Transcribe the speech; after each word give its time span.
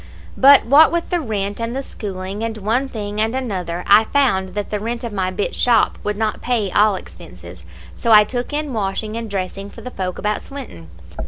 "But 0.35 0.65
what 0.65 0.91
with 0.91 1.11
the 1.11 1.19
rent 1.21 1.61
and 1.61 1.75
the 1.75 1.83
schooling, 1.83 2.43
and 2.43 2.57
one 2.57 2.89
thing 2.89 3.21
and 3.21 3.35
another, 3.35 3.83
I 3.85 4.05
found 4.05 4.55
that 4.55 4.71
the 4.71 4.79
rent 4.79 5.03
of 5.03 5.13
my 5.13 5.29
bit 5.29 5.53
shop 5.53 5.99
would 6.03 6.17
not 6.17 6.41
pay 6.41 6.71
all 6.71 6.95
expenses, 6.95 7.65
so 7.95 8.11
I 8.11 8.23
took 8.23 8.51
in 8.51 8.73
washing 8.73 9.15
and 9.15 9.29
dressing 9.29 9.69
for 9.69 9.81
the 9.81 9.91
folk 9.91 10.17
about 10.17 10.41
Swinton. 10.41 10.89